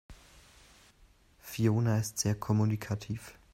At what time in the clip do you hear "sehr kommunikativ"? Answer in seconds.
2.17-3.35